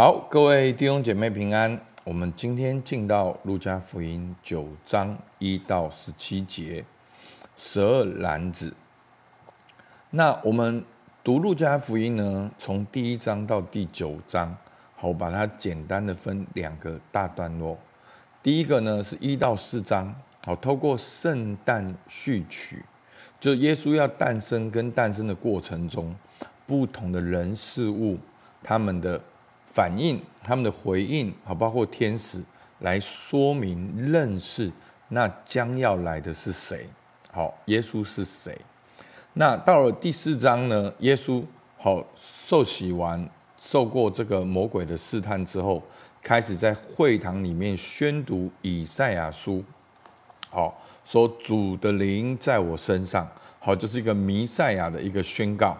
[0.00, 1.78] 好，各位弟兄姐妹平安。
[2.04, 6.82] 我们今天进到路加福音九章一到十七节，
[7.54, 8.72] 十二篮子。
[10.08, 10.82] 那我们
[11.22, 14.56] 读路加福音呢，从第一章到第九章，
[14.96, 17.76] 好，把它简单的分两个大段落。
[18.42, 20.14] 第一个呢是一到四章，
[20.46, 22.82] 好，透过圣诞序曲，
[23.38, 26.16] 就耶稣要诞生跟诞生的过程中，
[26.66, 28.16] 不同的人事物，
[28.62, 29.20] 他们的
[29.70, 32.42] 反应，他们的回应，好，包括天使
[32.80, 34.70] 来说明认识
[35.08, 36.86] 那将要来的是谁，
[37.30, 38.60] 好，耶稣是谁？
[39.34, 40.92] 那到了第四章呢？
[40.98, 41.42] 耶稣
[41.78, 45.80] 好受洗完，受过这个魔鬼的试探之后，
[46.20, 49.64] 开始在会堂里面宣读以赛亚书，
[50.50, 53.26] 好，说主的灵在我身上，
[53.60, 55.76] 好，就是一个弥赛亚的一个宣告。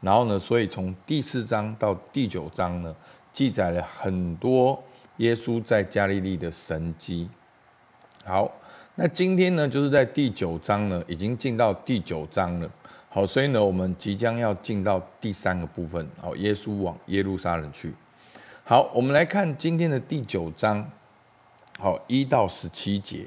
[0.00, 2.94] 然后呢，所以从第四章到第九章呢，
[3.34, 4.80] 记载了很多
[5.16, 7.28] 耶稣在加利利的神迹。
[8.24, 8.50] 好，
[8.94, 12.70] 那今天呢，就是在第九章呢，已经进到第九章了。
[13.08, 16.08] 好，所以呢，我们即将要进到第三个部分。
[16.20, 17.92] 好，耶稣往耶路撒冷去。
[18.62, 20.88] 好，我们来看今天的第九章。
[21.80, 23.26] 好，一到十七节。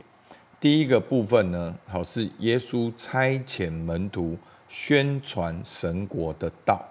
[0.59, 4.37] 第一个部分呢，好，是耶稣差遣门徒
[4.69, 6.83] 宣传神国的道。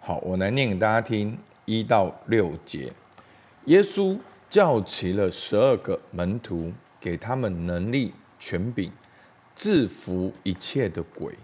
[0.00, 1.38] 好，我来念给大家听。
[1.70, 2.92] 一到六节，
[3.66, 4.18] 耶稣
[4.48, 8.90] 叫齐了十二个门徒，给他们能力、权柄，
[9.54, 11.38] 制服一切的鬼，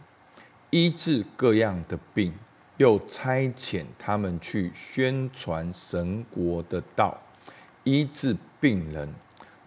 [0.70, 2.34] 医治各样的病，
[2.76, 7.22] 又差遣他们去宣传神国的道，
[7.84, 9.08] 医治病人，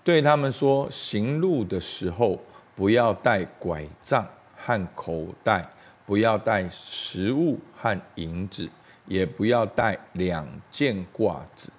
[0.03, 2.37] 对他们说：行路的时候，
[2.75, 5.69] 不要带拐杖和口袋，
[6.05, 8.69] 不要带食物和银子。
[9.09, 11.69] 也不要带两件褂子，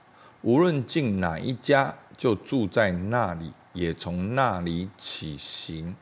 [0.43, 5.97] 无论进哪一家，就住在那里，也从那里起行。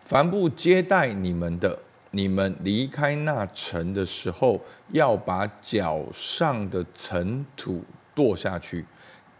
[0.00, 1.78] 凡不接待你们的，
[2.12, 4.60] 你们离开那城的时候，
[4.92, 8.86] 要把脚上的尘土跺下去，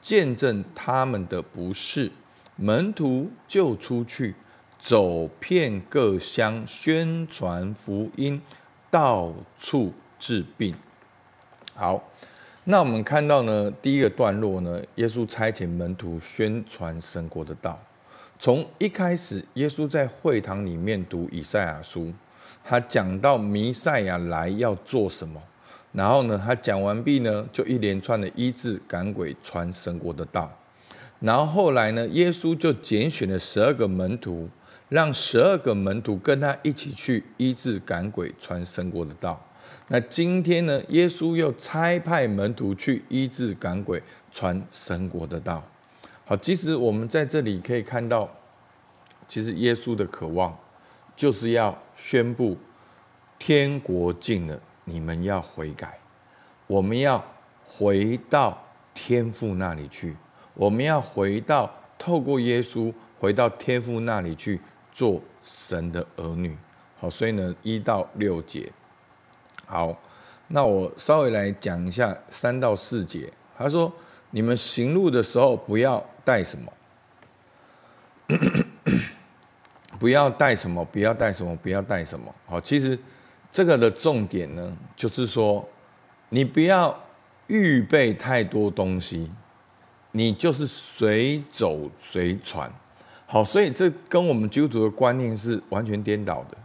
[0.00, 2.10] 见证他们的不是。
[2.56, 4.34] 门徒就出去，
[4.78, 8.42] 走遍各乡，宣传福音，
[8.90, 10.74] 到处治病。
[11.80, 11.98] 好，
[12.64, 17.80] 那我们看到呢，第一个段落呢，耶稣差遣门徒宣传神国的道。
[18.38, 22.12] 从一开始，耶稣在会堂里面读以赛亚书，
[22.62, 25.40] 他讲到弥赛亚来要做什么，
[25.92, 30.54] 然后呢，他讲完毕呢，就一连串的医治、赶鬼、传神国的道。
[31.20, 34.50] 然后后来呢，耶稣就拣选了十二个门徒，
[34.90, 39.42] 让十二个门徒跟他一起去医治、赶鬼、传神国的道。
[39.88, 45.62] 那今天呢，耶稣又差派门徒去医治、赶鬼、传神国的道。
[46.24, 48.28] 好，其实我们在这里可以看到，
[49.26, 50.56] 其实耶稣的渴望
[51.16, 52.56] 就是要宣布
[53.38, 55.98] 天国近了，你们要悔改，
[56.68, 57.24] 我们要
[57.66, 58.62] 回到
[58.94, 60.16] 天父那里去，
[60.54, 64.60] 我们要回到透过耶稣回到天父那里去
[64.92, 66.56] 做神的儿女。
[66.96, 68.70] 好，所以呢，一到六节。
[69.70, 69.96] 好，
[70.48, 73.32] 那我稍微来讲一下三到四节。
[73.56, 73.92] 他说
[74.32, 76.72] ：“你们行路的时候，不要带什么，
[79.96, 82.34] 不要带什么，不要带什么，不要带什么。
[82.46, 82.98] 好，其实
[83.48, 85.64] 这个的重点呢，就是说，
[86.30, 87.00] 你不要
[87.46, 89.30] 预备太多东西，
[90.10, 92.68] 你就是随走随传。
[93.26, 96.58] 好，所以这跟我们基督徒的观念是完全颠倒的。”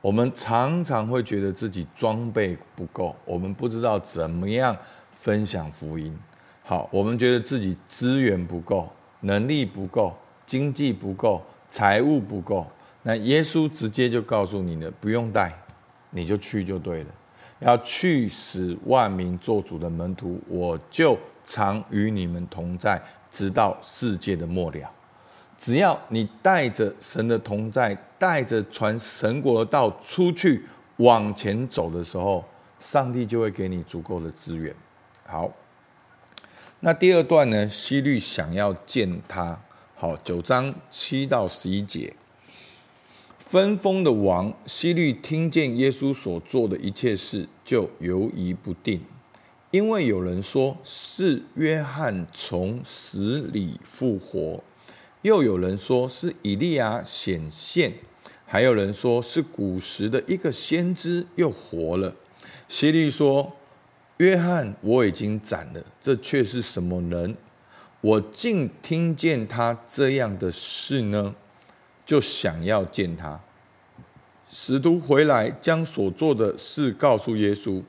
[0.00, 4.76] 我们常常会觉得自己装备不够，我们不知道怎么样
[5.12, 6.16] 分享福音。
[6.62, 8.88] 好，我们觉得自己资源不够，
[9.20, 10.16] 能力不够，
[10.46, 12.66] 经济不够，财务不够。
[13.02, 15.52] 那耶稣直接就告诉你了，不用带，
[16.10, 17.10] 你就去就对了。
[17.58, 22.98] 要去使万民作主的门徒，我就常与你们同在，
[23.30, 24.90] 直到世界的末了。
[25.60, 30.64] 只要你带着神的同在，带着传神国的道出去
[30.96, 32.42] 往前走的时候，
[32.78, 34.74] 上帝就会给你足够的资源。
[35.26, 35.52] 好，
[36.80, 37.68] 那第二段呢？
[37.68, 39.60] 希律想要见他。
[39.94, 42.14] 好，九章七到十一节，
[43.38, 49.02] 分封的王希律听见耶稣所做的一切事，就犹疑不定，
[49.70, 54.64] 因为有人说是约翰从死里复活。
[55.22, 57.92] 又有人说是以利亚显现，
[58.46, 62.14] 还有人说是古时的一个先知又活了。
[62.68, 63.56] 希律说
[64.18, 67.36] ：“约翰我已经斩了，这却是什么人？
[68.00, 71.34] 我竟听见他这样的事呢，
[72.06, 73.38] 就想要见他。
[74.48, 77.82] 使徒回来，将所做的事告诉耶稣。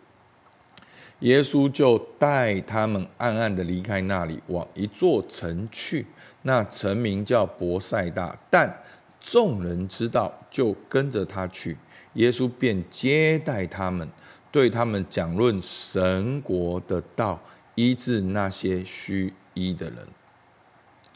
[1.22, 6.06] 耶稣就带他们暗暗的离开那里，往一座城去。
[6.44, 8.84] 那城名叫伯赛大，但
[9.20, 11.78] 众人知道，就跟着他去。
[12.14, 14.08] 耶稣便接待他们。
[14.52, 17.40] 对他们讲论神国的道，
[17.76, 19.98] 医治那些需医的人。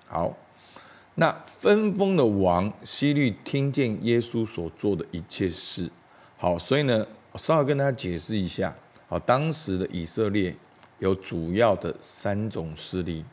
[0.08, 0.38] 好，
[1.16, 5.90] 那分封的王希律听见耶稣所做的一切事，
[6.38, 7.06] 好，所以呢，
[7.36, 8.74] 稍微跟大家解释一下。
[9.08, 10.56] 好，当时的以色列
[11.00, 13.24] 有主要的三种势力，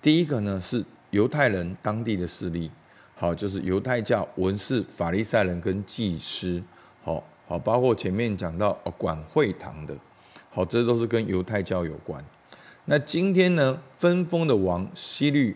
[0.00, 2.70] 第一个呢是犹太人当地的势力，
[3.14, 6.62] 好，就是犹太教文士、法利赛人跟祭司，
[7.02, 7.22] 好。
[7.48, 9.94] 好，包括前面讲到哦，管会堂的，
[10.48, 12.24] 好，这都是跟犹太教有关。
[12.86, 15.54] 那今天呢，分封的王希律，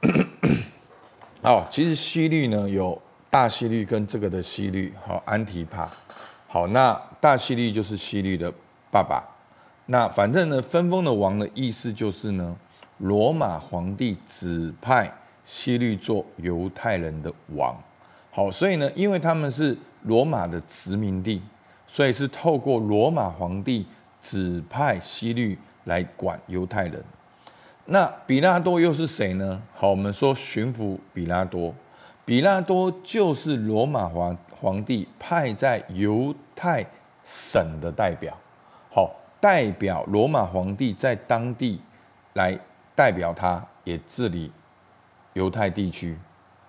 [1.42, 5.90] 哦，其实希律呢有大希律跟这个的希律，好，安提帕，
[6.46, 8.50] 好，那大希律就是希律的
[8.92, 9.24] 爸爸。
[9.86, 12.56] 那反正呢，分封的王的意思就是呢，
[12.98, 15.12] 罗马皇帝指派
[15.44, 17.76] 希律做犹太人的王。
[18.30, 19.76] 好，所以呢，因为他们是。
[20.04, 21.40] 罗马的殖民地，
[21.86, 23.86] 所以是透过罗马皇帝
[24.20, 27.00] 指派希律来管犹太人。
[27.84, 29.62] 那比拉多又是谁呢？
[29.76, 31.72] 好，我们说巡抚比拉多，
[32.24, 36.84] 比拉多就是罗马皇皇帝派在犹太
[37.22, 38.36] 省的代表，
[39.42, 41.82] 代表罗马皇帝在当地
[42.34, 42.56] 来
[42.94, 44.50] 代表他，也治理
[45.32, 46.16] 犹太地区。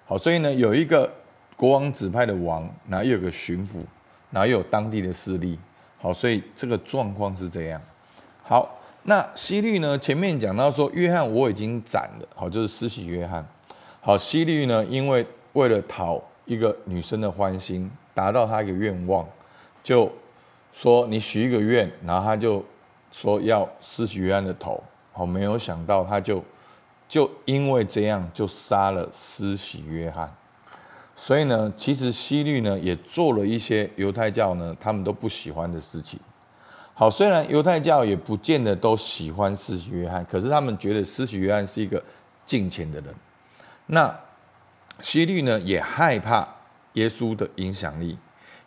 [0.08, 1.10] 好，所以呢，有一个。
[1.56, 3.76] 国王指派的王，然后又有个巡抚，
[4.32, 5.58] 然后又有当地的势力，
[6.00, 7.80] 好，所以这个状况是这样。
[8.42, 8.68] 好，
[9.04, 9.98] 那西律呢？
[9.98, 13.46] 前面讲到说，约翰我已经斩了，好，就是施洗约翰。
[14.02, 19.26] 好，西律呢，因为为了讨一个女生的欢心，达到他一个愿望，
[19.84, 20.12] 就
[20.74, 22.66] 说你许一个愿，然后他就
[23.12, 24.84] 说要施洗约翰的头。
[25.14, 26.44] 好，没有想到他就
[27.08, 30.36] 就因为这样就杀了施洗约翰。
[31.16, 36.20] 所以呢，其实希律呢也做了一些犹太教呢他们都不喜欢的事情。
[36.96, 42.04] 好，虽然犹太教也不见得都喜欢施洗约翰，可是他们觉得施洗约翰是一个
[42.46, 43.14] 敬虔的人。
[43.86, 44.20] 那
[45.02, 46.48] 希律呢也害怕
[46.94, 48.18] 耶稣的影响力，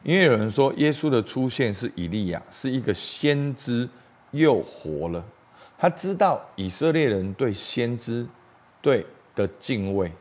[0.07, 3.89] 因为有人说耶稣的出现是以利亚，是一个先知
[4.31, 5.25] 又活了。
[5.77, 8.25] 他知道以色列人对先知
[8.81, 9.05] 对
[9.35, 10.13] 的敬畏。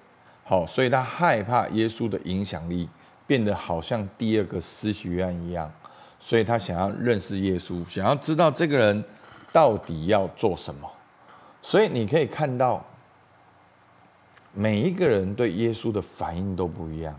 [0.44, 2.90] 好，所以他害怕耶稣的影响力
[3.28, 5.72] 变得好像第二个施洗约一样，
[6.20, 9.04] 所以他想要认识耶稣，想要知道这个人
[9.54, 10.92] 到底要做什么。
[11.62, 12.84] 所以你可以看到，
[14.52, 17.16] 每一个人对耶稣的反应都不一样。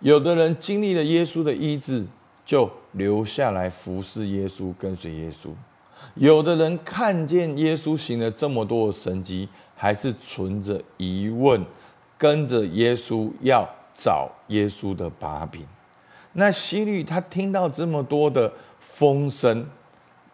[0.00, 2.04] 有的人经历了耶稣的医治，
[2.44, 5.50] 就留下来服侍耶稣，跟随耶稣；
[6.14, 11.64] 有的人看见耶稣行了这么多的神迹，还是存着疑问。
[12.18, 15.66] 跟着耶稣要找耶稣的把柄，
[16.34, 19.66] 那希律他听到这么多的风声，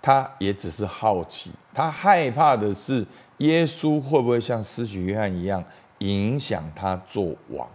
[0.02, 3.06] 他也只是好奇，他害怕的是
[3.38, 5.62] 耶稣会不会像施洗约翰一样
[5.98, 7.68] 影响他做王，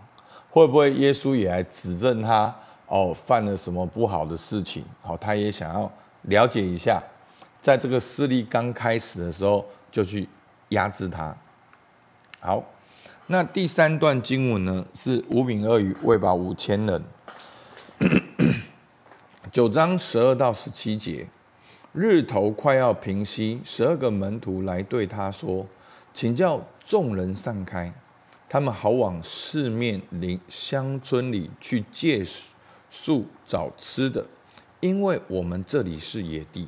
[0.51, 2.53] 会不会耶稣也来指证他
[2.85, 4.83] 哦犯了什么不好的事情？
[5.01, 5.91] 好，他也想要
[6.23, 7.01] 了解一下，
[7.63, 10.29] 在这个势力刚开始的时候就去
[10.69, 11.35] 压制他。
[12.39, 12.63] 好。
[13.27, 17.01] 那第三段经文呢，是五饼二鱼喂饱五千人。
[19.53, 21.25] 九章十二到十七节，
[21.93, 25.65] 日头快要平息，十二个门徒来对他说
[26.13, 27.93] ：“请叫众人散开，
[28.53, 32.21] 他们好往四面邻乡村里去借
[32.89, 34.25] 宿找吃的，
[34.81, 36.67] 因为我们这里是野地。”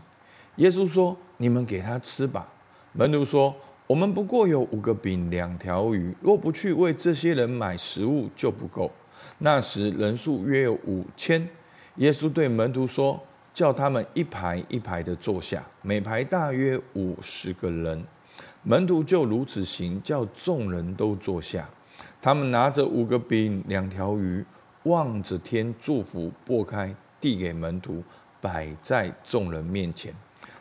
[0.56, 2.48] 耶稣说：“你们给他吃吧。”
[2.96, 3.54] 门徒说。
[3.86, 8.90] 我们不过有五个饼两条鱼，若不去为这些人买食物，就不够。
[9.40, 11.48] 那时人数约有五千。
[11.98, 13.22] 耶稣对门徒说
[13.54, 18.02] ：“叫他们一排一排的坐下，每排大约五十个人。”
[18.64, 21.70] 门徒就如此行，叫众人都坐下。
[22.22, 24.46] 他们拿着五个饼两条鱼，
[24.84, 28.02] 望着天祝福，擘开递给门徒，
[28.40, 30.16] 摆在众人面前。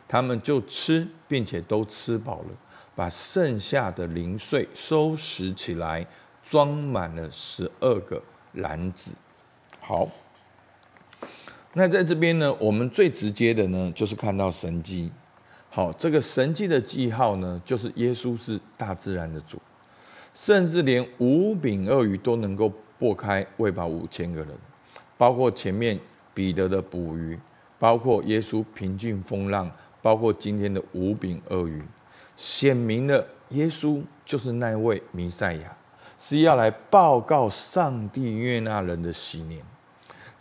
[0.07, 2.49] 他们就吃，并且都吃饱了。
[2.95, 6.05] 把剩下的零碎收拾起来，
[6.43, 9.13] 装满了十二个篮子。
[9.79, 10.07] 好，
[11.73, 15.09] 那在这边呢，我们最直接的呢，就是看到神迹。
[15.75, 19.59] 好，这个神迹的记号呢，就是耶稣是大自然的主，
[20.31, 24.49] 甚至连五饼鳄鱼都能够破开喂饱五千个人，
[25.17, 25.99] 包括前面
[26.31, 27.39] 彼得的捕鱼，
[27.79, 29.67] 包括耶稣平静风浪，
[29.99, 31.81] 包括今天的五饼鳄鱼，
[32.35, 35.75] 显明了耶稣就是那位弥赛亚，
[36.19, 39.65] 是要来报告上帝悦纳人的喜年。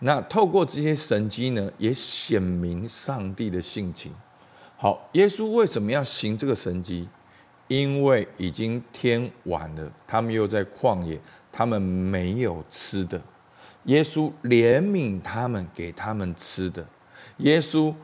[0.00, 4.12] 那透过这些神迹呢，也显明上帝的性情。
[4.82, 7.08] 好，耶稣为什么要行这个神迹？
[7.68, 11.16] 因为已经天晚了，他们又在旷野，
[11.52, 13.22] 他们没有吃的。
[13.84, 16.84] 耶稣怜悯他们，给他们吃的。
[17.36, 17.94] 耶稣，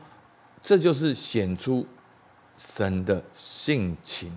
[0.61, 1.85] 这就是显出
[2.55, 4.31] 神的性情。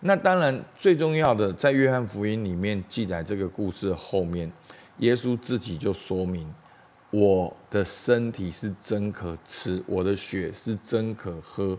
[0.00, 4.50] 那当然，最重要的，在约翰福音里面记载这个故事后面，
[4.98, 6.52] 耶稣自己就说明。
[7.18, 11.78] 我的身体是真可吃，我的血是真可喝，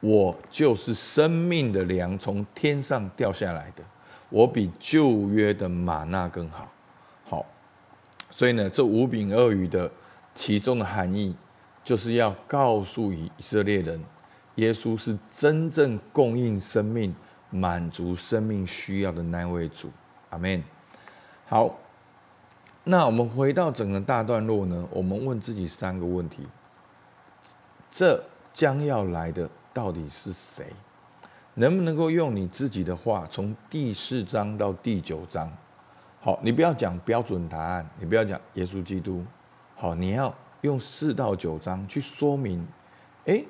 [0.00, 3.84] 我就是生命的粮，从天上掉下来的，
[4.30, 6.72] 我比旧约的吗哪更好。
[7.26, 7.44] 好，
[8.30, 9.90] 所以呢，这五饼二鱼的
[10.34, 11.36] 其中的含义，
[11.84, 14.02] 就是要告诉以色列人，
[14.54, 17.14] 耶稣是真正供应生命、
[17.50, 19.90] 满足生命需要的那位主。
[20.30, 20.64] 阿门。
[21.46, 21.78] 好。
[22.90, 24.88] 那我们回到整个大段落呢？
[24.90, 26.48] 我们问自己三个问题：
[27.90, 28.18] 这
[28.54, 30.64] 将要来的到底是谁？
[31.52, 35.52] 能不能够用你自己的话，从第四章到第九章？
[36.22, 39.22] 好，你不要讲标准答案，你不要讲耶稣基督。
[39.76, 42.66] 好，你要用四到九章去说明。
[43.26, 43.44] 诶，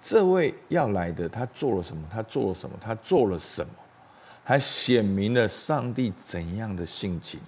[0.00, 2.02] 这位要来的，他做了什么？
[2.10, 2.74] 他做了什么？
[2.80, 3.72] 他做了什么？
[4.42, 7.38] 还显明了上帝怎样的性情？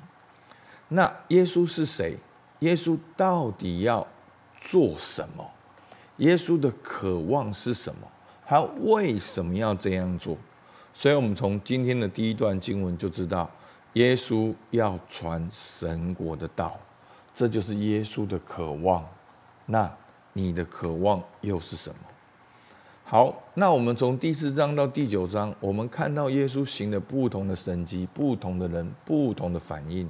[0.95, 2.17] 那耶稣是谁？
[2.61, 4.07] 耶稣到底要
[4.61, 5.45] 做什么？
[6.19, 8.07] 耶稣的渴望是什么？
[8.47, 10.39] 他为什么要这样做？
[10.93, 13.51] 所以，我们从今天的第一段经文就知道，
[13.95, 16.79] 耶稣要传神国的道，
[17.35, 19.05] 这就是耶稣的渴望。
[19.67, 19.93] 那
[20.33, 21.97] 你的渴望又是什么？
[23.05, 30.09] 好，那我们从第四章到第九章，我们看到耶稣行了不同的神迹，不同的人，不同的反应。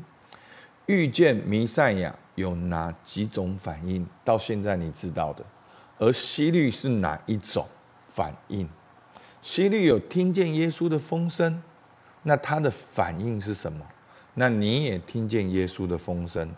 [0.87, 4.07] 遇见弥赛亚有哪几种反应？
[4.25, 5.45] 到现在你知道的，
[5.99, 7.67] 而希律是哪一种
[8.03, 8.69] 反应？
[9.41, 11.63] 希律有听见耶稣的风声，
[12.23, 13.87] 那他的反应是什么？
[14.35, 16.51] 那你也听见耶稣的风声，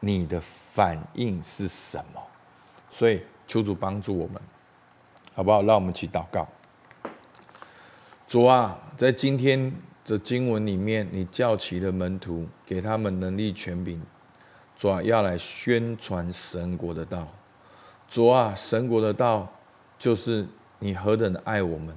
[0.00, 2.22] 你的反应是什么？
[2.90, 4.40] 所以求主帮助我们，
[5.34, 5.62] 好不好？
[5.62, 6.46] 让我们一起祷告。
[8.26, 9.72] 主啊，在今天。
[10.04, 14.00] 这经文里面，你叫起的门徒，给他们能力权柄，
[14.74, 17.28] 主啊，要来宣传神国的道。
[18.08, 19.48] 主啊，神国的道
[19.96, 20.44] 就是
[20.80, 21.96] 你何等的爱我们，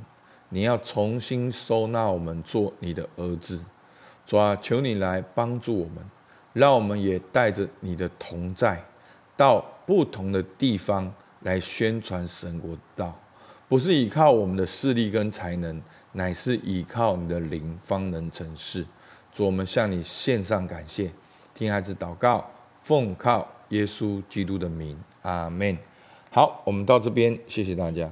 [0.49, 3.59] 你要重新收纳我们做你的儿子。
[4.23, 5.95] 主啊，求你来帮助我们，
[6.53, 8.85] 让我们也带着你的同在，
[9.35, 13.19] 到不同的地方来宣传神国的道，
[13.67, 15.81] 不是依靠我们的势力跟才能。
[16.15, 18.85] 乃是倚靠你的灵方能成事。
[19.31, 21.11] 主，我们向你献上感谢，
[21.53, 25.77] 听孩子祷告，奉靠耶稣基督的名，阿门。
[26.31, 28.09] 好，我们到这边，谢谢大家。